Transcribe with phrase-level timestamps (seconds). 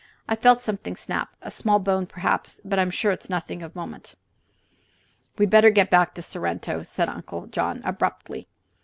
[0.27, 2.59] I felt something snap; a small bone, perhaps.
[2.65, 4.15] But I am sure it is nothing of moment."
[5.37, 8.47] "We'd better get back to Sorrento," said Uncle John, abruptly.